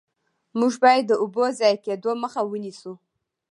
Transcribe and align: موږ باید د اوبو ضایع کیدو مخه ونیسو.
موږ 0.59 0.73
باید 0.83 1.03
د 1.07 1.13
اوبو 1.21 1.43
ضایع 1.59 1.79
کیدو 1.85 2.11
مخه 2.23 2.41
ونیسو. 2.45 2.93